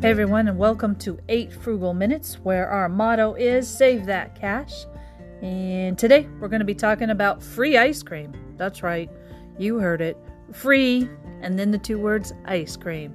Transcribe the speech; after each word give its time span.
Hey 0.00 0.10
everyone, 0.10 0.46
and 0.46 0.56
welcome 0.56 0.94
to 1.00 1.18
8 1.28 1.52
Frugal 1.52 1.92
Minutes, 1.92 2.36
where 2.44 2.68
our 2.68 2.88
motto 2.88 3.34
is 3.34 3.66
Save 3.68 4.06
That 4.06 4.40
Cash. 4.40 4.86
And 5.42 5.98
today 5.98 6.28
we're 6.38 6.46
going 6.46 6.60
to 6.60 6.64
be 6.64 6.72
talking 6.72 7.10
about 7.10 7.42
free 7.42 7.76
ice 7.76 8.00
cream. 8.04 8.32
That's 8.56 8.84
right, 8.84 9.10
you 9.58 9.80
heard 9.80 10.00
it. 10.00 10.16
Free, 10.52 11.10
and 11.42 11.58
then 11.58 11.72
the 11.72 11.78
two 11.78 11.98
words 11.98 12.32
ice 12.44 12.76
cream. 12.76 13.12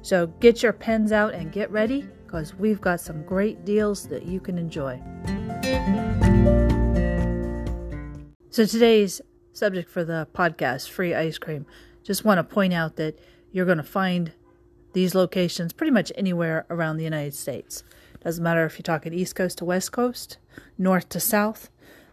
So 0.00 0.28
get 0.40 0.62
your 0.62 0.72
pens 0.72 1.12
out 1.12 1.34
and 1.34 1.52
get 1.52 1.70
ready 1.70 2.08
because 2.24 2.54
we've 2.54 2.80
got 2.80 3.00
some 3.00 3.22
great 3.24 3.66
deals 3.66 4.08
that 4.08 4.24
you 4.24 4.40
can 4.40 4.56
enjoy. 4.56 4.98
So 8.48 8.64
today's 8.64 9.20
subject 9.52 9.90
for 9.90 10.04
the 10.04 10.26
podcast, 10.32 10.88
free 10.88 11.12
ice 11.12 11.36
cream, 11.36 11.66
just 12.02 12.24
want 12.24 12.38
to 12.38 12.44
point 12.44 12.72
out 12.72 12.96
that 12.96 13.18
you're 13.52 13.66
going 13.66 13.76
to 13.76 13.84
find 13.84 14.32
these 14.94 15.14
locations 15.14 15.72
pretty 15.72 15.90
much 15.90 16.10
anywhere 16.16 16.64
around 16.70 16.96
the 16.96 17.04
United 17.04 17.34
States. 17.34 17.84
Doesn't 18.22 18.42
matter 18.42 18.64
if 18.64 18.78
you're 18.78 18.84
talking 18.84 19.12
East 19.12 19.34
Coast 19.34 19.58
to 19.58 19.66
West 19.66 19.92
Coast, 19.92 20.38
North 20.78 21.10
to 21.10 21.20
South. 21.20 21.68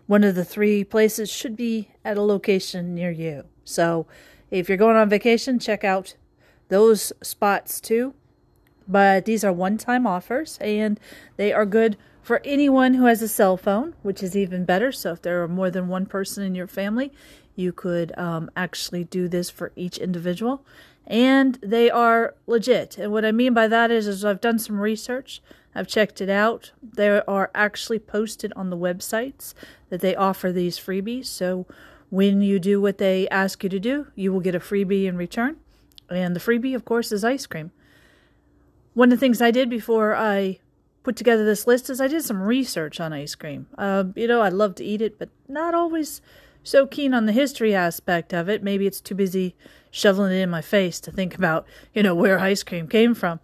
One 0.08 0.26
of 0.26 0.36
the 0.36 0.44
three 0.44 0.84
places 0.84 1.32
should 1.32 1.56
be 1.56 1.92
at 2.04 2.18
a 2.18 2.22
location 2.22 2.94
near 2.94 3.12
you. 3.12 3.46
So 3.64 4.08
if 4.50 4.68
you're 4.68 4.78
going 4.78 4.98
on 4.98 5.08
vacation, 5.08 5.58
check 5.58 5.86
out 5.86 6.16
those 6.68 7.14
spots 7.24 7.80
too. 7.80 8.14
But 8.88 9.24
these 9.24 9.46
are 9.46 9.54
one 9.54 9.78
time 9.78 10.06
offers 10.06 10.58
and 10.60 11.00
they 11.38 11.54
are 11.54 11.66
good 11.66 11.96
for 12.22 12.42
anyone 12.44 12.96
who 12.96 13.06
has 13.06 13.22
a 13.22 13.28
cell 13.28 13.56
phone, 13.56 13.96
which 14.02 14.22
is 14.22 14.36
even 14.36 14.66
better. 14.66 14.92
So 14.92 15.14
if 15.14 15.22
there 15.22 15.42
are 15.44 15.48
more 15.48 15.72
than 15.72 15.88
one 15.88 16.06
person 16.06 16.44
in 16.44 16.56
your 16.56 16.68
family, 16.68 17.14
you 17.56 17.72
could 17.72 18.18
um, 18.18 18.50
actually 18.56 19.04
do 19.06 19.28
this 19.28 19.50
for 19.50 19.72
each 19.76 19.98
individual 19.98 20.66
and 21.08 21.56
they 21.62 21.90
are 21.90 22.36
legit. 22.48 22.98
And 22.98 23.12
what 23.12 23.26
I 23.26 23.32
mean 23.32 23.54
by 23.54 23.68
that 23.68 23.92
is, 23.92 24.08
is 24.08 24.24
I've 24.24 24.42
done 24.42 24.60
some 24.60 24.80
research. 24.80 25.42
I've 25.74 25.88
checked 25.88 26.22
it 26.22 26.30
out. 26.30 26.72
They 26.82 27.20
are 27.20 27.50
actually 27.56 28.00
posted 28.00 28.52
on 28.56 28.70
the 28.70 28.78
websites 28.78 29.54
that 29.90 30.02
they 30.02 30.16
offer 30.16 30.52
these 30.52 30.78
freebies. 30.78 31.28
So 31.28 31.66
when 32.10 32.42
you 32.42 32.60
do 32.60 32.82
what 32.82 32.98
they 32.98 33.28
ask 33.30 33.64
you 33.64 33.70
to 33.70 33.80
do, 33.80 34.08
you 34.16 34.34
will 34.34 34.42
get 34.42 34.56
a 34.56 34.60
freebie 34.60 35.06
in 35.06 35.16
return. 35.18 35.58
And 36.10 36.36
the 36.36 36.42
freebie, 36.42 36.76
of 36.76 36.84
course, 36.84 37.12
is 37.12 37.24
ice 37.24 37.46
cream. 37.46 37.72
One 38.94 39.12
of 39.12 39.18
the 39.18 39.22
things 39.22 39.42
I 39.42 39.52
did 39.52 39.70
before 39.70 40.14
I 40.14 40.60
put 41.04 41.16
together 41.16 41.46
this 41.46 41.66
list 41.66 41.90
is 41.90 42.02
I 42.02 42.08
did 42.08 42.24
some 42.24 42.42
research 42.42 43.00
on 43.00 43.14
ice 43.14 43.36
cream. 43.36 43.68
Uh, 43.78 44.06
you 44.16 44.28
know, 44.28 44.42
I 44.42 44.50
love 44.50 44.76
to 44.76 44.84
eat 44.84 45.02
it, 45.02 45.18
but 45.18 45.30
not 45.48 45.74
always 45.74 46.22
so 46.64 46.86
keen 46.86 47.14
on 47.14 47.26
the 47.26 47.32
history 47.32 47.74
aspect 47.74 48.34
of 48.34 48.50
it. 48.50 48.62
Maybe 48.62 48.86
it's 48.86 49.02
too 49.02 49.16
busy 49.16 49.56
shoveling 49.92 50.32
it 50.32 50.42
in 50.42 50.50
my 50.50 50.62
face 50.62 51.00
to 51.02 51.12
think 51.12 51.36
about, 51.36 51.68
you 51.94 52.02
know, 52.02 52.16
where 52.16 52.40
ice 52.40 52.64
cream 52.64 52.88
came 52.88 53.14
from. 53.14 53.40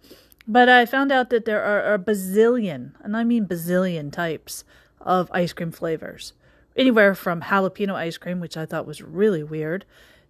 But 0.46 0.68
I 0.68 0.86
found 0.86 1.12
out 1.12 1.28
that 1.30 1.44
there 1.44 1.62
are 1.62 1.92
a 1.92 1.98
bazillion, 1.98 2.92
and 3.02 3.16
I 3.16 3.22
mean 3.22 3.46
bazillion 3.46 4.10
types 4.10 4.64
of 5.00 5.30
ice 5.32 5.52
cream 5.52 5.70
flavors. 5.70 6.32
Anywhere 6.74 7.14
from 7.14 7.42
jalapeno 7.42 7.94
ice 7.94 8.16
cream, 8.16 8.40
which 8.40 8.56
I 8.56 8.64
thought 8.64 8.86
was 8.86 9.02
really 9.02 9.42
weird, 9.42 9.84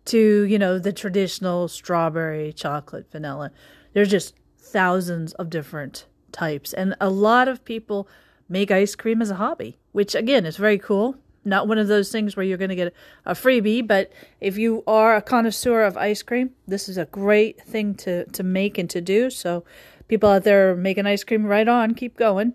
to, 0.06 0.42
you 0.42 0.58
know, 0.58 0.78
the 0.78 0.92
traditional 0.92 1.68
strawberry, 1.68 2.52
chocolate, 2.52 3.10
vanilla. 3.12 3.52
There's 3.92 4.10
just 4.10 4.34
thousands 4.58 5.34
of 5.34 5.50
different 5.50 6.06
types. 6.32 6.72
And 6.72 6.96
a 7.00 7.10
lot 7.10 7.46
of 7.46 7.64
people 7.64 8.08
make 8.48 8.70
ice 8.70 8.94
cream 8.94 9.22
as 9.22 9.30
a 9.30 9.36
hobby, 9.36 9.78
which 9.92 10.14
again 10.14 10.46
is 10.46 10.56
very 10.56 10.78
cool 10.78 11.16
not 11.48 11.68
one 11.68 11.78
of 11.78 11.88
those 11.88 12.12
things 12.12 12.36
where 12.36 12.44
you're 12.44 12.58
going 12.58 12.68
to 12.70 12.76
get 12.76 12.94
a 13.24 13.34
freebie, 13.34 13.86
but 13.86 14.12
if 14.40 14.58
you 14.58 14.84
are 14.86 15.16
a 15.16 15.22
connoisseur 15.22 15.82
of 15.82 15.96
ice 15.96 16.22
cream, 16.22 16.50
this 16.66 16.88
is 16.88 16.98
a 16.98 17.06
great 17.06 17.60
thing 17.62 17.94
to, 17.96 18.24
to 18.26 18.42
make 18.42 18.78
and 18.78 18.88
to 18.90 19.00
do. 19.00 19.30
So, 19.30 19.64
people 20.08 20.30
out 20.30 20.44
there 20.44 20.74
making 20.74 21.06
ice 21.06 21.24
cream, 21.24 21.44
right 21.46 21.68
on, 21.68 21.94
keep 21.94 22.16
going. 22.16 22.54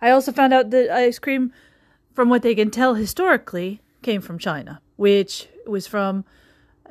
I 0.00 0.10
also 0.10 0.32
found 0.32 0.54
out 0.54 0.70
that 0.70 0.90
ice 0.90 1.18
cream, 1.18 1.52
from 2.14 2.28
what 2.28 2.42
they 2.42 2.54
can 2.54 2.70
tell 2.70 2.94
historically, 2.94 3.80
came 4.02 4.20
from 4.20 4.38
China, 4.38 4.80
which 4.96 5.48
was 5.66 5.86
from 5.86 6.24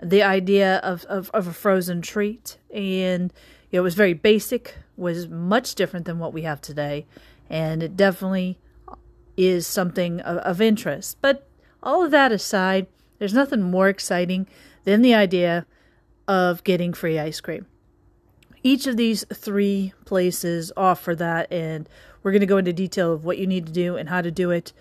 the 0.02 0.22
idea 0.22 0.78
of, 0.78 1.04
of, 1.06 1.32
of 1.34 1.48
a 1.48 1.54
frozen 1.54 2.02
treat. 2.02 2.58
And 2.74 3.34
you 3.72 3.78
know, 3.78 3.82
it 3.82 3.84
was 3.84 3.96
very 3.96 4.14
basic, 4.14 4.76
was 4.96 5.28
much 5.28 5.76
different 5.76 6.06
than 6.06 6.20
what 6.20 6.34
we 6.34 6.44
have 6.44 6.62
today. 6.62 7.06
And 7.50 7.82
it 7.82 7.96
definitely 7.96 8.60
is 9.38 9.66
something 9.68 10.20
of, 10.22 10.38
of 10.38 10.60
interest. 10.60 11.18
But 11.22 11.48
all 11.82 12.04
of 12.04 12.12
that 12.12 12.32
aside, 12.32 12.88
there's 13.20 13.34
nothing 13.34 13.62
more 13.62 13.88
exciting 13.88 14.48
than 14.84 15.02
the 15.02 15.14
idea 15.14 15.66
of 16.28 16.64
getting 16.64 16.94
free 16.94 17.20
ice 17.20 17.40
cream. 17.40 17.68
Each 18.64 18.88
of 18.88 18.98
these 18.98 19.24
three 19.34 19.94
places 20.06 20.72
offer 20.76 21.16
that, 21.16 21.52
and 21.52 21.88
we're 22.22 22.32
going 22.32 22.42
to 22.42 22.48
go 22.48 22.58
into 22.58 22.74
detail 22.74 23.14
of 23.14 23.24
what 23.24 23.38
you 23.38 23.48
need 23.48 23.66
to 23.68 23.72
do 23.72 23.96
and 23.96 24.10
how 24.10 24.22
to 24.22 24.32
do 24.32 24.52
it 24.52 24.74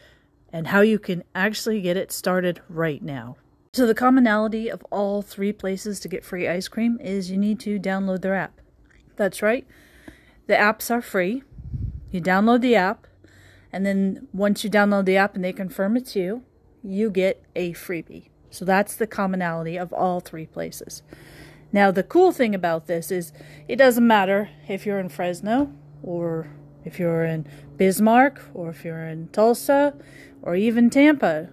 and 0.52 0.68
how 0.68 0.80
you 0.80 0.98
can 0.98 1.22
actually 1.34 1.80
get 1.80 1.96
it 1.96 2.10
started 2.10 2.60
right 2.68 3.02
now. 3.02 3.36
So, 3.72 3.86
the 3.86 3.94
commonality 3.94 4.68
of 4.68 4.82
all 4.90 5.20
three 5.20 5.52
places 5.52 6.00
to 6.00 6.08
get 6.08 6.24
free 6.24 6.48
ice 6.48 6.66
cream 6.66 6.98
is 7.00 7.30
you 7.30 7.36
need 7.36 7.60
to 7.60 7.78
download 7.78 8.22
their 8.22 8.34
app. 8.34 8.60
That's 9.16 9.42
right, 9.42 9.66
the 10.46 10.54
apps 10.54 10.90
are 10.90 11.02
free. 11.02 11.42
You 12.10 12.20
download 12.20 12.62
the 12.62 12.74
app, 12.74 13.06
and 13.76 13.84
then 13.84 14.26
once 14.32 14.64
you 14.64 14.70
download 14.70 15.04
the 15.04 15.18
app 15.18 15.34
and 15.34 15.44
they 15.44 15.52
confirm 15.52 15.98
it 15.98 16.06
to 16.06 16.18
you, 16.18 16.42
you 16.82 17.10
get 17.10 17.44
a 17.54 17.74
freebie. 17.74 18.30
So 18.48 18.64
that's 18.64 18.96
the 18.96 19.06
commonality 19.06 19.76
of 19.76 19.92
all 19.92 20.20
three 20.20 20.46
places. 20.46 21.02
Now, 21.72 21.90
the 21.90 22.02
cool 22.02 22.32
thing 22.32 22.54
about 22.54 22.86
this 22.86 23.10
is 23.10 23.34
it 23.68 23.76
doesn't 23.76 24.06
matter 24.06 24.48
if 24.66 24.86
you're 24.86 24.98
in 24.98 25.10
Fresno 25.10 25.70
or 26.02 26.48
if 26.86 26.98
you're 26.98 27.26
in 27.26 27.46
Bismarck 27.76 28.40
or 28.54 28.70
if 28.70 28.82
you're 28.82 29.06
in 29.06 29.28
Tulsa 29.28 29.94
or 30.40 30.56
even 30.56 30.88
Tampa, 30.88 31.50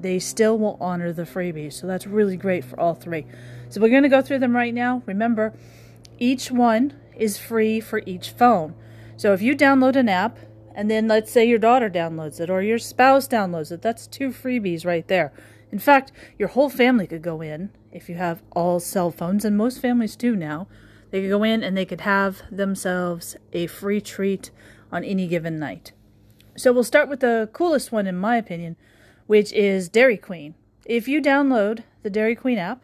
they 0.00 0.20
still 0.20 0.56
will 0.56 0.78
honor 0.80 1.12
the 1.12 1.24
freebie. 1.24 1.72
So 1.72 1.88
that's 1.88 2.06
really 2.06 2.36
great 2.36 2.64
for 2.64 2.78
all 2.78 2.94
three. 2.94 3.26
So 3.68 3.80
we're 3.80 3.88
going 3.88 4.04
to 4.04 4.08
go 4.08 4.22
through 4.22 4.38
them 4.38 4.54
right 4.54 4.72
now. 4.72 5.02
Remember, 5.06 5.54
each 6.20 6.52
one 6.52 6.92
is 7.16 7.36
free 7.36 7.80
for 7.80 8.00
each 8.06 8.30
phone. 8.30 8.76
So 9.16 9.32
if 9.32 9.42
you 9.42 9.56
download 9.56 9.96
an 9.96 10.08
app, 10.08 10.38
and 10.74 10.90
then 10.90 11.08
let's 11.08 11.30
say 11.30 11.44
your 11.44 11.58
daughter 11.58 11.90
downloads 11.90 12.40
it 12.40 12.50
or 12.50 12.62
your 12.62 12.78
spouse 12.78 13.28
downloads 13.28 13.72
it. 13.72 13.82
That's 13.82 14.06
two 14.06 14.30
freebies 14.30 14.84
right 14.84 15.06
there. 15.08 15.32
In 15.70 15.78
fact, 15.78 16.12
your 16.38 16.48
whole 16.48 16.68
family 16.68 17.06
could 17.06 17.22
go 17.22 17.40
in 17.40 17.70
if 17.90 18.08
you 18.08 18.14
have 18.16 18.42
all 18.52 18.80
cell 18.80 19.10
phones, 19.10 19.44
and 19.44 19.56
most 19.56 19.80
families 19.80 20.16
do 20.16 20.36
now. 20.36 20.66
They 21.10 21.20
could 21.20 21.30
go 21.30 21.42
in 21.42 21.62
and 21.62 21.76
they 21.76 21.84
could 21.84 22.02
have 22.02 22.42
themselves 22.50 23.36
a 23.52 23.66
free 23.66 24.00
treat 24.00 24.50
on 24.90 25.04
any 25.04 25.26
given 25.26 25.58
night. 25.58 25.92
So 26.56 26.72
we'll 26.72 26.84
start 26.84 27.08
with 27.08 27.20
the 27.20 27.48
coolest 27.52 27.92
one, 27.92 28.06
in 28.06 28.16
my 28.16 28.36
opinion, 28.36 28.76
which 29.26 29.52
is 29.52 29.88
Dairy 29.88 30.16
Queen. 30.16 30.54
If 30.84 31.08
you 31.08 31.22
download 31.22 31.84
the 32.02 32.10
Dairy 32.10 32.34
Queen 32.34 32.58
app, 32.58 32.82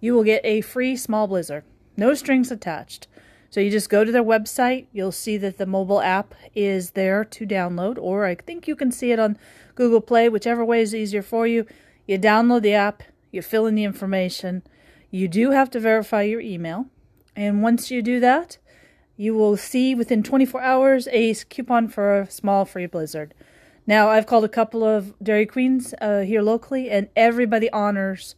you 0.00 0.14
will 0.14 0.24
get 0.24 0.44
a 0.44 0.60
free 0.60 0.96
small 0.96 1.26
blizzard, 1.26 1.64
no 1.96 2.14
strings 2.14 2.50
attached. 2.50 3.06
So 3.50 3.60
you 3.60 3.70
just 3.70 3.90
go 3.90 4.04
to 4.04 4.12
their 4.12 4.24
website. 4.24 4.86
You'll 4.92 5.12
see 5.12 5.36
that 5.38 5.58
the 5.58 5.66
mobile 5.66 6.00
app 6.00 6.34
is 6.54 6.90
there 6.90 7.24
to 7.24 7.46
download, 7.46 7.98
or 7.98 8.24
I 8.24 8.34
think 8.34 8.68
you 8.68 8.76
can 8.76 8.92
see 8.92 9.12
it 9.12 9.18
on 9.18 9.38
Google 9.74 10.00
Play, 10.00 10.28
whichever 10.28 10.64
way 10.64 10.80
is 10.80 10.94
easier 10.94 11.22
for 11.22 11.46
you. 11.46 11.66
You 12.06 12.18
download 12.18 12.62
the 12.62 12.74
app, 12.74 13.02
you 13.30 13.42
fill 13.42 13.66
in 13.66 13.74
the 13.74 13.84
information. 13.84 14.62
You 15.10 15.28
do 15.28 15.50
have 15.50 15.70
to 15.70 15.80
verify 15.80 16.22
your 16.22 16.40
email. 16.40 16.86
And 17.34 17.62
once 17.62 17.90
you 17.90 18.02
do 18.02 18.20
that, 18.20 18.58
you 19.16 19.34
will 19.34 19.56
see 19.56 19.94
within 19.94 20.22
24 20.22 20.60
hours 20.60 21.08
a 21.10 21.34
coupon 21.34 21.88
for 21.88 22.20
a 22.20 22.30
small 22.30 22.64
free 22.64 22.86
blizzard. 22.86 23.34
Now, 23.86 24.08
I've 24.08 24.26
called 24.26 24.44
a 24.44 24.48
couple 24.48 24.82
of 24.84 25.14
Dairy 25.22 25.46
Queens 25.46 25.94
uh, 26.00 26.20
here 26.20 26.42
locally, 26.42 26.90
and 26.90 27.08
everybody 27.14 27.70
honors 27.70 28.34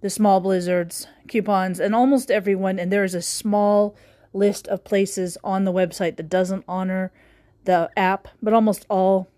the 0.00 0.08
small 0.08 0.40
blizzards 0.40 1.06
coupons, 1.28 1.78
and 1.78 1.94
almost 1.94 2.30
everyone, 2.30 2.78
and 2.78 2.90
there 2.90 3.04
is 3.04 3.14
a 3.14 3.20
small 3.20 3.94
list 4.32 4.68
of 4.68 4.84
places 4.84 5.36
on 5.42 5.64
the 5.64 5.72
website 5.72 6.16
that 6.16 6.28
doesn't 6.28 6.64
honor 6.68 7.12
the 7.64 7.90
app, 7.96 8.28
but 8.42 8.52
almost 8.52 8.86
all 8.88 9.28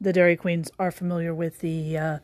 the 0.00 0.12
Dairy 0.12 0.36
Queens 0.36 0.70
are 0.78 0.90
familiar 0.90 1.34
with 1.34 1.60
the 1.60 1.96
uh, 1.96 2.18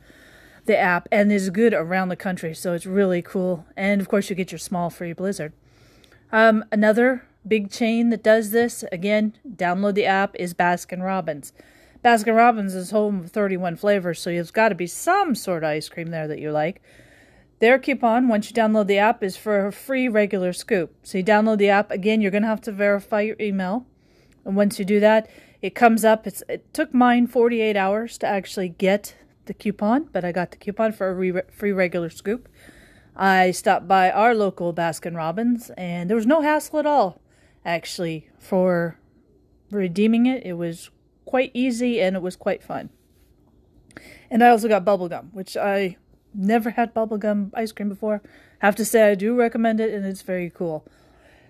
the 0.67 0.79
app 0.79 1.09
and 1.13 1.31
is 1.31 1.51
good 1.51 1.75
around 1.75 2.09
the 2.09 2.17
country. 2.17 2.55
So 2.55 2.73
it's 2.73 2.87
really 2.87 3.21
cool. 3.21 3.67
And 3.77 4.01
of 4.01 4.09
course, 4.09 4.31
you 4.31 4.37
get 4.37 4.53
your 4.53 4.59
small 4.59 4.91
free 4.91 5.13
Blizzard. 5.13 5.53
Um, 6.33 6.65
another 6.73 7.27
big 7.47 7.71
chain 7.71 8.11
that 8.11 8.23
does 8.23 8.51
this 8.51 8.85
again, 8.91 9.35
download 9.49 9.95
the 9.95 10.07
app 10.07 10.35
is 10.37 10.55
Baskin 10.55 11.03
Robbins. 11.03 11.53
Baskin 12.05 12.37
Robbins 12.37 12.75
is 12.75 12.91
home 12.91 13.21
of 13.21 13.31
31 13.31 13.77
flavors, 13.77 14.21
so 14.21 14.31
there's 14.31 14.51
got 14.51 14.71
to 14.71 14.75
be 14.75 14.87
some 14.87 15.35
sort 15.35 15.65
of 15.65 15.69
ice 15.69 15.89
cream 15.89 16.11
there 16.11 16.29
that 16.29 16.39
you 16.39 16.51
like. 16.51 16.83
Their 17.61 17.79
coupon, 17.79 18.29
once 18.29 18.51
you 18.51 18.55
download 18.55 18.87
the 18.87 18.99
app, 18.99 19.23
is 19.23 19.37
for 19.37 19.67
a 19.67 19.73
free 19.73 20.09
regular 20.09 20.53
scoop. 20.53 20.95
So 21.03 21.19
you 21.19 21.25
download 21.25 21.59
the 21.59 21.69
app. 21.69 21.91
Again, 21.91 22.21
you're 22.21 22.31
going 22.31 22.43
to 22.43 22.49
have 22.49 22.61
to 22.63 22.73
verify 22.73 23.23
your 23.23 23.37
email. 23.41 23.87
And 24.45 24.57
once 24.57 24.79
you 24.79 24.85
do 24.85 25.01
that, 25.01 25.31
it 25.63 25.75
comes 25.75 26.05
up. 26.05 26.27
It's, 26.27 26.43
it 26.49 26.73
took 26.75 26.93
mine 26.93 27.27
48 27.27 27.77
hours 27.77 28.19
to 28.19 28.27
actually 28.27 28.69
get 28.69 29.17
the 29.47 29.55
coupon, 29.55 30.09
but 30.13 30.25
I 30.25 30.33
got 30.33 30.51
the 30.51 30.57
coupon 30.57 30.93
for 30.93 31.09
a 31.09 31.15
re- 31.15 31.43
free 31.51 31.73
regular 31.73 32.11
scoop. 32.11 32.49
I 33.17 33.53
stopped 33.53 33.87
by 33.87 34.11
our 34.11 34.35
local 34.35 34.75
Baskin 34.75 35.17
Robbins, 35.17 35.71
and 35.77 36.11
there 36.11 36.17
was 36.17 36.27
no 36.27 36.43
hassle 36.43 36.81
at 36.81 36.87
all. 36.87 37.21
actually 37.65 38.29
for 38.39 38.99
redeeming 39.71 40.27
it. 40.27 40.45
It 40.45 40.55
was 40.55 40.91
quite 41.25 41.51
easy 41.55 42.01
and 42.01 42.17
it 42.17 42.23
was 42.23 42.37
quite 42.37 42.63
fun. 42.63 42.91
And 44.31 44.43
I 44.43 44.49
also 44.49 44.69
got 44.69 44.85
bubblegum, 44.85 45.33
which 45.33 45.57
I 45.57 45.97
never 46.35 46.71
had 46.71 46.95
bubblegum 46.95 47.51
ice 47.55 47.73
cream 47.73 47.89
before. 47.89 48.23
Have 48.59 48.77
to 48.77 48.85
say 48.85 49.11
I 49.11 49.15
do 49.15 49.37
recommend 49.37 49.81
it 49.81 49.93
and 49.93 50.05
it's 50.05 50.23
very 50.23 50.51
cool. 50.51 50.85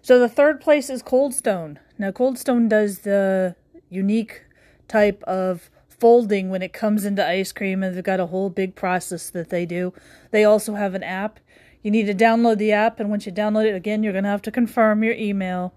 So 0.03 0.19
the 0.19 0.29
third 0.29 0.61
place 0.61 0.91
is 0.91 1.03
Cold 1.03 1.35
Stone. 1.35 1.79
Now 1.99 2.13
Cold 2.13 2.39
Stone 2.39 2.69
does 2.69 3.01
the 3.01 3.57
unique 3.89 4.45
type 4.89 5.23
of 5.25 5.71
folding 5.89 6.51
when 6.51 6.63
it 6.63 6.73
comes 6.73 7.05
into 7.05 7.27
ice 7.27 7.53
cream 7.53 7.83
and 7.83 7.97
they've 7.97 8.05
got 8.05 8.21
a 8.21 8.27
whole 8.27 8.51
big 8.51 8.75
process 8.75 9.31
that 9.31 9.51
they 9.51 9.65
do. 9.65 9.95
They 10.31 10.45
also 10.45 10.75
have 10.75 10.95
an 10.95 11.03
app. 11.03 11.41
You 11.83 11.91
need 11.91 12.07
to 12.07 12.15
download 12.15 12.59
the 12.59 12.73
app 12.73 13.01
and 13.01 13.11
once 13.11 13.27
you 13.27 13.33
download 13.33 13.67
it 13.67 13.75
again 13.75 14.03
you're 14.03 14.13
going 14.13 14.25
to 14.25 14.31
have 14.31 14.43
to 14.43 14.51
confirm 14.51 15.03
your 15.03 15.15
email. 15.15 15.73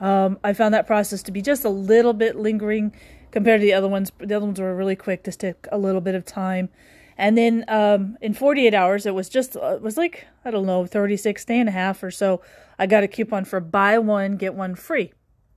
Um, 0.00 0.38
I 0.42 0.52
found 0.52 0.74
that 0.74 0.86
process 0.86 1.22
to 1.22 1.32
be 1.32 1.40
just 1.40 1.64
a 1.64 1.70
little 1.70 2.12
bit 2.12 2.36
lingering 2.36 2.92
compared 3.30 3.60
to 3.60 3.64
the 3.64 3.72
other 3.72 3.88
ones. 3.88 4.10
The 4.18 4.34
other 4.34 4.46
ones 4.46 4.60
were 4.60 4.74
really 4.74 4.96
quick. 4.96 5.22
This 5.24 5.36
took 5.36 5.66
a 5.70 5.78
little 5.78 6.00
bit 6.00 6.14
of 6.14 6.24
time. 6.24 6.68
And 7.18 7.36
then 7.36 7.64
um, 7.68 8.16
in 8.20 8.34
48 8.34 8.74
hours, 8.74 9.06
it 9.06 9.14
was 9.14 9.28
just, 9.28 9.56
uh, 9.56 9.74
it 9.76 9.82
was 9.82 9.96
like, 9.96 10.26
I 10.44 10.50
don't 10.50 10.66
know, 10.66 10.86
36 10.86 11.44
day 11.44 11.60
and 11.60 11.68
a 11.68 11.72
half 11.72 12.02
or 12.02 12.10
so. 12.10 12.40
I 12.78 12.86
got 12.86 13.04
a 13.04 13.08
coupon 13.08 13.44
for 13.44 13.60
buy 13.60 13.98
one, 13.98 14.36
get 14.36 14.54
one 14.54 14.74
free. 14.74 15.12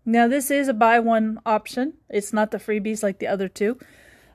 Now, 0.06 0.28
this 0.28 0.52
is 0.52 0.68
a 0.68 0.74
buy 0.74 1.00
one 1.00 1.40
option. 1.46 1.94
It's 2.10 2.32
not 2.32 2.52
the 2.52 2.58
freebies 2.58 3.02
like 3.02 3.20
the 3.20 3.28
other 3.28 3.48
two. 3.48 3.80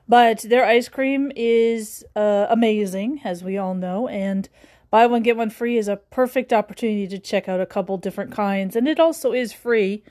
But 0.07 0.41
their 0.41 0.65
ice 0.65 0.89
cream 0.89 1.31
is 1.35 2.03
uh, 2.15 2.47
amazing, 2.49 3.21
as 3.23 3.43
we 3.43 3.57
all 3.57 3.73
know. 3.73 4.09
And 4.09 4.49
buy 4.89 5.05
one, 5.05 5.23
get 5.23 5.37
one 5.37 5.49
free 5.49 5.77
is 5.77 5.87
a 5.87 5.95
perfect 5.95 6.51
opportunity 6.51 7.07
to 7.07 7.19
check 7.19 7.47
out 7.47 7.61
a 7.61 7.65
couple 7.65 7.97
different 7.97 8.33
kinds. 8.33 8.75
And 8.75 8.87
it 8.87 8.99
also 8.99 9.31
is 9.31 9.53
free, 9.53 10.03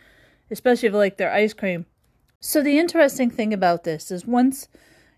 especially 0.51 0.87
if 0.87 0.95
you 0.95 0.99
like 0.99 1.19
their 1.19 1.33
ice 1.33 1.53
cream. 1.53 1.85
So, 2.41 2.63
the 2.63 2.79
interesting 2.79 3.29
thing 3.29 3.53
about 3.53 3.85
this 3.85 4.11
is 4.11 4.25
once 4.25 4.69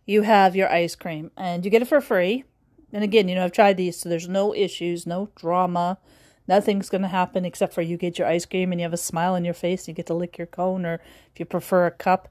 you 0.05 0.23
have 0.23 0.57
your 0.57 0.71
ice 0.71 0.95
cream 0.95 1.31
and 1.37 1.65
you 1.65 1.71
get 1.71 1.83
it 1.83 1.89
for 1.89 2.01
free, 2.01 2.45
and 2.93 3.03
again, 3.03 3.29
you 3.29 3.35
know, 3.35 3.45
I've 3.45 3.53
tried 3.53 3.77
these, 3.77 3.99
so 3.99 4.09
there's 4.09 4.29
no 4.29 4.55
issues, 4.55 5.07
no 5.07 5.31
drama. 5.35 5.99
Nothing's 6.47 6.91
going 6.91 7.03
to 7.03 7.09
happen 7.09 7.45
except 7.45 7.73
for 7.73 7.83
you 7.83 7.97
get 7.97 8.19
your 8.19 8.29
ice 8.29 8.45
cream 8.45 8.73
and 8.73 8.81
you 8.81 8.85
have 8.85 8.93
a 8.93 8.99
smile 8.99 9.35
on 9.35 9.45
your 9.45 9.55
face. 9.55 9.83
and 9.83 9.89
You 9.89 9.95
get 9.95 10.07
to 10.07 10.15
lick 10.15 10.37
your 10.37 10.47
cone, 10.47 10.85
or 10.85 10.95
if 11.33 11.39
you 11.39 11.47
prefer 11.47 11.87
a 11.87 11.91
cup, 11.91 12.29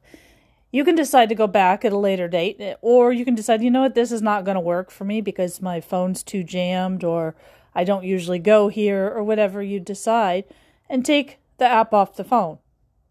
you 0.72 0.86
can 0.86 0.96
decide 0.96 1.30
to 1.30 1.36
go 1.36 1.48
back 1.48 1.84
at 1.84 1.94
a 1.94 1.98
later 1.98 2.28
date, 2.28 2.62
or 2.82 3.12
you 3.12 3.26
can 3.26 3.36
decide, 3.36 3.64
you 3.64 3.72
know 3.72 3.82
what, 3.82 3.96
this 3.96 4.12
is 4.12 4.22
not 4.22 4.46
going 4.46 4.56
to 4.56 4.62
work 4.62 4.92
for 4.92 5.04
me 5.04 5.20
because 5.20 5.62
my 5.62 5.82
phone's 5.82 6.24
too 6.24 6.44
jammed, 6.44 7.04
or 7.04 7.36
I 7.74 7.84
don't 7.84 8.04
usually 8.04 8.40
go 8.40 8.68
here, 8.68 9.08
or 9.08 9.24
whatever 9.24 9.64
you 9.64 9.80
decide, 9.80 10.46
and 10.90 11.04
take 11.04 11.40
the 11.58 11.66
app 11.66 11.94
off 11.94 12.16
the 12.16 12.24
phone. 12.24 12.60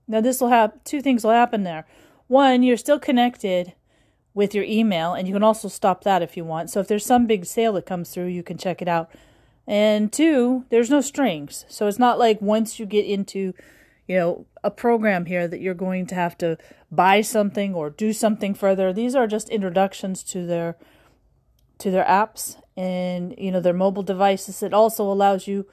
Now, 0.06 0.20
this 0.20 0.40
will 0.40 0.48
have 0.48 0.72
two 0.84 1.02
things 1.02 1.24
will 1.24 1.32
happen 1.32 1.64
there. 1.64 1.86
One, 2.28 2.62
you're 2.62 2.76
still 2.76 2.98
connected 2.98 3.74
with 4.34 4.54
your 4.54 4.64
email, 4.64 5.14
and 5.14 5.26
you 5.26 5.34
can 5.34 5.42
also 5.42 5.68
stop 5.68 6.04
that 6.04 6.22
if 6.22 6.36
you 6.36 6.44
want. 6.44 6.70
So, 6.70 6.80
if 6.80 6.88
there's 6.88 7.04
some 7.04 7.26
big 7.26 7.44
sale 7.44 7.72
that 7.74 7.86
comes 7.86 8.10
through, 8.10 8.26
you 8.26 8.42
can 8.42 8.58
check 8.58 8.80
it 8.80 8.88
out. 8.88 9.10
And 9.66 10.12
two, 10.12 10.64
there's 10.70 10.90
no 10.90 11.00
strings. 11.00 11.64
So, 11.68 11.86
it's 11.86 11.98
not 11.98 12.18
like 12.18 12.40
once 12.40 12.78
you 12.78 12.86
get 12.86 13.06
into, 13.06 13.54
you 14.06 14.16
know, 14.16 14.46
a 14.62 14.70
program 14.70 15.26
here 15.26 15.48
that 15.48 15.60
you're 15.60 15.74
going 15.74 16.06
to 16.06 16.14
have 16.14 16.38
to 16.38 16.58
buy 16.90 17.20
something 17.20 17.74
or 17.74 17.90
do 17.90 18.12
something 18.12 18.54
further. 18.54 18.92
These 18.92 19.14
are 19.14 19.26
just 19.26 19.48
introductions 19.48 20.22
to 20.24 20.46
their 20.46 20.76
to 21.78 21.90
their 21.90 22.04
apps 22.04 22.60
and 22.76 23.34
you 23.38 23.50
know 23.50 23.60
their 23.60 23.72
mobile 23.72 24.02
devices. 24.02 24.62
It 24.62 24.74
also 24.74 25.10
allows 25.10 25.46
you 25.46 25.66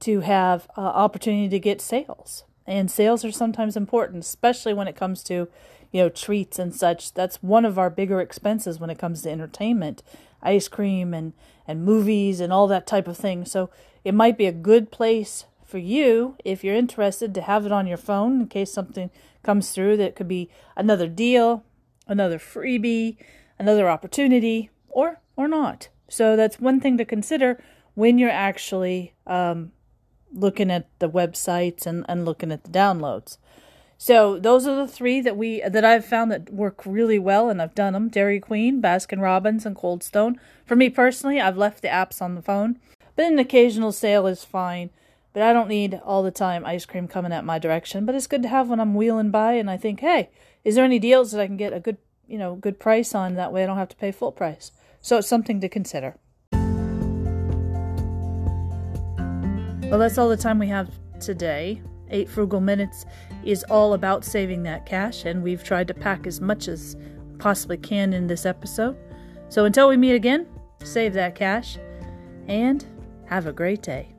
to 0.00 0.20
have 0.20 0.68
uh, 0.76 0.80
opportunity 0.80 1.48
to 1.48 1.58
get 1.58 1.80
sales 1.80 2.44
and 2.68 2.90
sales 2.90 3.24
are 3.24 3.32
sometimes 3.32 3.76
important, 3.78 4.22
especially 4.22 4.74
when 4.74 4.88
it 4.88 4.94
comes 4.94 5.22
to, 5.24 5.48
you 5.92 6.02
know, 6.02 6.08
treats 6.08 6.58
and 6.58 6.74
such. 6.74 7.14
That's 7.14 7.42
one 7.42 7.64
of 7.64 7.78
our 7.78 7.90
bigger 7.90 8.20
expenses 8.20 8.78
when 8.78 8.90
it 8.90 8.98
comes 8.98 9.22
to 9.22 9.30
entertainment, 9.30 10.02
ice 10.42 10.68
cream 10.68 11.14
and 11.14 11.32
and 11.66 11.84
movies 11.84 12.40
and 12.40 12.52
all 12.52 12.66
that 12.66 12.86
type 12.86 13.06
of 13.06 13.16
thing. 13.16 13.44
So 13.44 13.68
it 14.02 14.14
might 14.14 14.38
be 14.38 14.46
a 14.46 14.52
good 14.52 14.90
place 14.90 15.44
for 15.64 15.78
you 15.78 16.36
if 16.44 16.64
you're 16.64 16.74
interested 16.74 17.34
to 17.34 17.42
have 17.42 17.66
it 17.66 17.72
on 17.72 17.86
your 17.86 17.98
phone 17.98 18.40
in 18.40 18.46
case 18.48 18.72
something 18.72 19.10
comes 19.42 19.70
through 19.70 19.98
that 19.98 20.16
could 20.16 20.28
be 20.28 20.48
another 20.76 21.08
deal, 21.08 21.62
another 22.06 22.38
freebie, 22.38 23.18
another 23.58 23.88
opportunity, 23.88 24.70
or 24.88 25.20
or 25.36 25.46
not. 25.46 25.88
So 26.08 26.36
that's 26.36 26.58
one 26.58 26.80
thing 26.80 26.96
to 26.96 27.04
consider 27.04 27.62
when 27.94 28.16
you're 28.18 28.30
actually 28.30 29.14
um, 29.26 29.72
looking 30.32 30.70
at 30.70 30.88
the 31.00 31.10
websites 31.10 31.86
and, 31.86 32.04
and 32.08 32.24
looking 32.24 32.50
at 32.50 32.64
the 32.64 32.70
downloads. 32.70 33.36
So 34.00 34.38
those 34.38 34.64
are 34.64 34.76
the 34.76 34.86
three 34.86 35.20
that 35.20 35.36
we 35.36 35.60
that 35.60 35.84
I've 35.84 36.04
found 36.04 36.30
that 36.30 36.52
work 36.52 36.86
really 36.86 37.18
well, 37.18 37.50
and 37.50 37.60
I've 37.60 37.74
done 37.74 37.94
them: 37.94 38.08
Dairy 38.08 38.38
Queen, 38.38 38.80
Baskin 38.80 39.20
Robbins, 39.20 39.66
and 39.66 39.74
Cold 39.74 40.04
Stone. 40.04 40.38
For 40.64 40.76
me 40.76 40.88
personally, 40.88 41.40
I've 41.40 41.56
left 41.56 41.82
the 41.82 41.88
apps 41.88 42.22
on 42.22 42.36
the 42.36 42.42
phone, 42.42 42.78
but 43.16 43.26
an 43.26 43.40
occasional 43.40 43.90
sale 43.90 44.28
is 44.28 44.44
fine. 44.44 44.90
But 45.32 45.42
I 45.42 45.52
don't 45.52 45.68
need 45.68 46.00
all 46.04 46.22
the 46.22 46.30
time 46.30 46.64
ice 46.64 46.86
cream 46.86 47.08
coming 47.08 47.32
at 47.32 47.44
my 47.44 47.58
direction. 47.58 48.06
But 48.06 48.14
it's 48.14 48.28
good 48.28 48.42
to 48.42 48.48
have 48.48 48.68
when 48.68 48.80
I'm 48.80 48.94
wheeling 48.94 49.30
by, 49.30 49.54
and 49.54 49.68
I 49.68 49.76
think, 49.76 50.00
hey, 50.00 50.30
is 50.64 50.76
there 50.76 50.84
any 50.84 51.00
deals 51.00 51.32
that 51.32 51.40
I 51.40 51.46
can 51.46 51.56
get 51.56 51.72
a 51.72 51.80
good, 51.80 51.98
you 52.26 52.38
know, 52.38 52.54
good 52.54 52.78
price 52.78 53.14
on? 53.16 53.34
That 53.34 53.52
way, 53.52 53.64
I 53.64 53.66
don't 53.66 53.76
have 53.76 53.90
to 53.90 53.96
pay 53.96 54.12
full 54.12 54.32
price. 54.32 54.70
So 55.00 55.18
it's 55.18 55.28
something 55.28 55.60
to 55.60 55.68
consider. 55.68 56.16
Well, 59.90 59.98
that's 59.98 60.18
all 60.18 60.28
the 60.28 60.36
time 60.36 60.58
we 60.58 60.68
have 60.68 60.88
today. 61.20 61.82
Eight 62.10 62.28
Frugal 62.28 62.60
Minutes 62.60 63.06
is 63.44 63.64
all 63.64 63.94
about 63.94 64.24
saving 64.24 64.62
that 64.64 64.86
cash, 64.86 65.24
and 65.24 65.42
we've 65.42 65.64
tried 65.64 65.88
to 65.88 65.94
pack 65.94 66.26
as 66.26 66.40
much 66.40 66.68
as 66.68 66.96
possibly 67.38 67.76
can 67.76 68.12
in 68.12 68.26
this 68.26 68.44
episode. 68.46 68.96
So 69.48 69.64
until 69.64 69.88
we 69.88 69.96
meet 69.96 70.14
again, 70.14 70.46
save 70.82 71.14
that 71.14 71.34
cash 71.34 71.78
and 72.46 72.84
have 73.26 73.46
a 73.46 73.52
great 73.52 73.82
day. 73.82 74.14